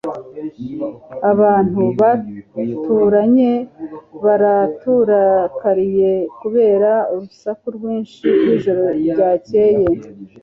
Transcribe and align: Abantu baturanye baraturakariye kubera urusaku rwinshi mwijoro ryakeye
Abantu 1.31 1.81
baturanye 1.99 3.51
baraturakariye 4.23 6.11
kubera 6.39 6.91
urusaku 7.13 7.65
rwinshi 7.75 8.23
mwijoro 8.41 8.83
ryakeye 9.09 9.85